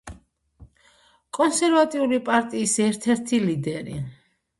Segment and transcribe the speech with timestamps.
[1.37, 3.99] კონსერვატიული პარტიის ერთ-ერთი ლიდერი.